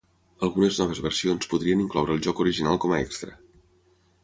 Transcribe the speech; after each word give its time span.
Algunes 0.45 0.79
noves 0.81 1.01
versions 1.07 1.51
podrien 1.51 1.85
incloure 1.85 2.17
el 2.17 2.25
joc 2.29 2.43
original 2.47 2.83
com 2.87 2.95
a 2.99 3.03
extra. 3.07 3.37